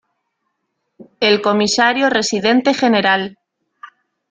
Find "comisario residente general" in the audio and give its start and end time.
1.43-3.37